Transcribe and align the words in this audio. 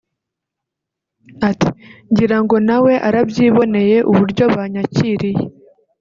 ati 1.49 1.69
“Ngira 2.09 2.37
ngo 2.43 2.55
nawe 2.67 2.93
urabyiboneye 3.07 3.97
uburyo 4.11 4.45
banyakiriye 4.55 5.43